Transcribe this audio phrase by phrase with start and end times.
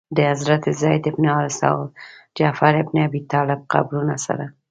[0.15, 1.79] د حضرت زید بن حارثه او
[2.37, 4.45] جعفر بن ابي طالب قبرونو سره.